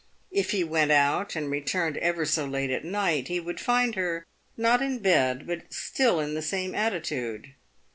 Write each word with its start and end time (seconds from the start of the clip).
If 0.31 0.49
he 0.49 0.63
went 0.63 0.89
out, 0.91 1.35
and 1.35 1.51
returned 1.51 1.95
ever 1.97 2.25
so 2.25 2.45
late 2.45 2.71
at 2.71 2.83
night, 2.83 3.27
he 3.27 3.39
would 3.39 3.59
find 3.59 3.93
her— 3.93 4.25
not 4.57 4.81
in 4.81 4.97
bed, 4.97 5.45
but 5.45 5.71
still 5.71 6.19
in 6.19 6.33
the 6.33 6.41
same 6.41 6.73
attitude. 6.73 7.53